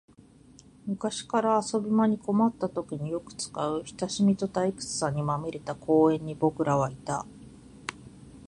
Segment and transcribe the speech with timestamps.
[0.87, 7.27] 昔から遊び場に困ったときによく使う、親しみと退屈さにまみれた公園に僕らはいた